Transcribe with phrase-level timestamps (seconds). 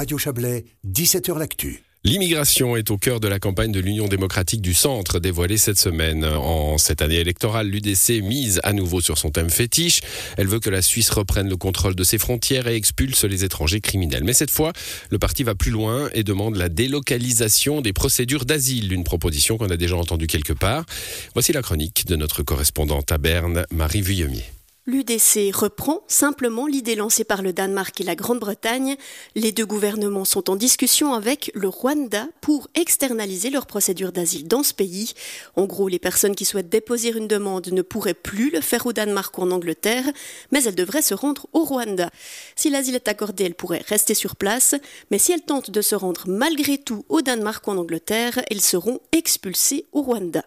[0.00, 1.82] Radio Chablais, 17h L'Actu.
[2.04, 6.24] L'immigration est au cœur de la campagne de l'Union démocratique du Centre dévoilée cette semaine.
[6.24, 10.00] En cette année électorale, l'UDC mise à nouveau sur son thème fétiche.
[10.38, 13.82] Elle veut que la Suisse reprenne le contrôle de ses frontières et expulse les étrangers
[13.82, 14.24] criminels.
[14.24, 14.72] Mais cette fois,
[15.10, 19.68] le parti va plus loin et demande la délocalisation des procédures d'asile, une proposition qu'on
[19.68, 20.86] a déjà entendue quelque part.
[21.34, 24.46] Voici la chronique de notre correspondante à Berne, Marie Vuillemier.
[24.86, 28.96] L'UDC reprend simplement l'idée lancée par le Danemark et la Grande-Bretagne.
[29.34, 34.62] Les deux gouvernements sont en discussion avec le Rwanda pour externaliser leur procédure d'asile dans
[34.62, 35.12] ce pays.
[35.54, 38.94] En gros, les personnes qui souhaitent déposer une demande ne pourraient plus le faire au
[38.94, 40.08] Danemark ou en Angleterre,
[40.50, 42.08] mais elles devraient se rendre au Rwanda.
[42.56, 44.74] Si l'asile est accordé, elles pourraient rester sur place,
[45.10, 48.62] mais si elles tentent de se rendre malgré tout au Danemark ou en Angleterre, elles
[48.62, 50.42] seront expulsées au Rwanda.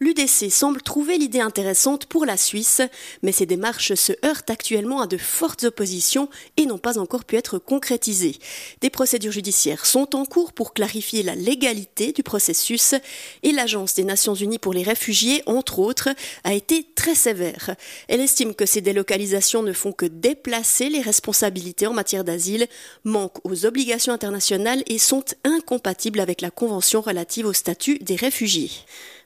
[0.00, 2.82] L'UDC semble trouver l'idée intéressante pour la Suisse,
[3.22, 7.36] mais ces démarches se heurte actuellement à de fortes oppositions et n'ont pas encore pu
[7.36, 8.36] être concrétisées.
[8.80, 12.94] Des procédures judiciaires sont en cours pour clarifier la légalité du processus
[13.42, 16.08] et l'Agence des Nations Unies pour les réfugiés, entre autres,
[16.44, 17.74] a été très sévère.
[18.08, 22.66] Elle estime que ces délocalisations ne font que déplacer les responsabilités en matière d'asile,
[23.04, 28.70] manquent aux obligations internationales et sont incompatibles avec la Convention relative au statut des réfugiés.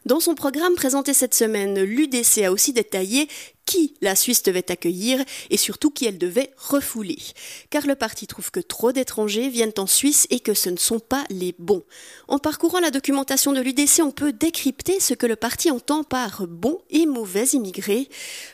[0.06, 3.28] Dans son programme présenté cette semaine, l'UDC a aussi détaillé
[3.70, 7.18] qui la Suisse devait accueillir et surtout qui elle devait refouler.
[7.70, 10.98] Car le parti trouve que trop d'étrangers viennent en Suisse et que ce ne sont
[10.98, 11.84] pas les bons.
[12.26, 16.48] En parcourant la documentation de l'UDC, on peut décrypter ce que le parti entend par
[16.48, 18.08] bon et mauvais immigrés.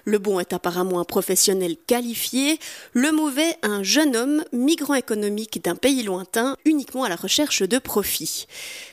[0.05, 2.59] Le bon est apparemment un professionnel qualifié,
[2.93, 7.79] le mauvais un jeune homme, migrant économique d'un pays lointain, uniquement à la recherche de
[7.79, 8.47] profit.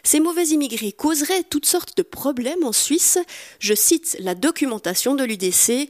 [0.04, 3.18] Ces mauvais immigrés causeraient toutes sortes de problèmes en Suisse.
[3.60, 5.90] Je cite la documentation de l'UDC.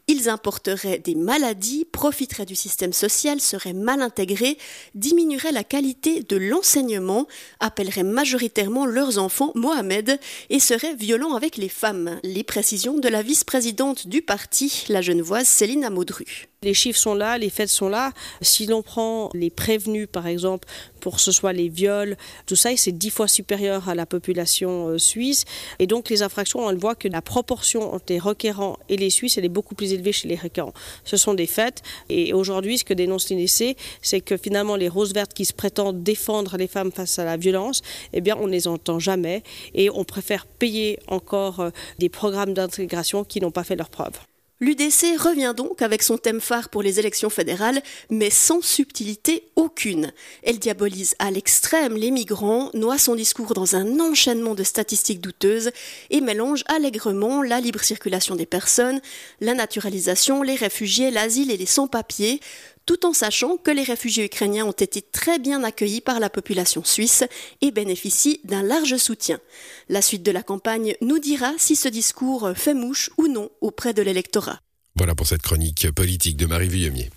[0.11, 4.57] Ils importeraient des maladies, profiteraient du système social, seraient mal intégrés,
[4.93, 7.29] diminueraient la qualité de l'enseignement,
[7.61, 12.19] appelleraient majoritairement leurs enfants Mohamed et seraient violents avec les femmes.
[12.23, 16.49] Les précisions de la vice-présidente du parti, la genevoise Céline Amaudru.
[16.63, 18.11] Les chiffres sont là, les faits sont là.
[18.41, 20.67] Si l'on prend les prévenus, par exemple,
[20.99, 24.89] pour que ce soit les viols, tout ça, c'est dix fois supérieur à la population
[24.89, 25.45] euh, suisse.
[25.79, 29.39] Et donc, les infractions, on voit que la proportion entre les requérants et les Suisses,
[29.39, 30.73] elle est beaucoup plus élevée chez les requérants.
[31.03, 31.83] Ce sont des faits.
[32.09, 36.01] Et aujourd'hui, ce que dénonce l'INEC, c'est que finalement, les roses vertes qui se prétendent
[36.01, 39.43] défendre les femmes face à la violence, eh bien, on ne les entend jamais.
[39.75, 41.69] Et on préfère payer encore euh,
[41.99, 44.13] des programmes d'intégration qui n'ont pas fait leur preuve.
[44.61, 50.11] L'UDC revient donc avec son thème phare pour les élections fédérales, mais sans subtilité aucune.
[50.43, 55.71] Elle diabolise à l'extrême les migrants, noie son discours dans un enchaînement de statistiques douteuses
[56.09, 58.99] et mélange allègrement la libre circulation des personnes,
[59.39, 62.39] la naturalisation, les réfugiés, l'asile et les sans-papiers,
[62.85, 66.83] tout en sachant que les réfugiés ukrainiens ont été très bien accueillis par la population
[66.83, 67.23] suisse
[67.61, 69.39] et bénéficient d'un large soutien.
[69.87, 73.93] La suite de la campagne nous dira si ce discours fait mouche ou non auprès
[73.93, 74.59] de l'électorat.
[74.95, 77.11] Voilà pour cette chronique politique de Marie Vuillemier.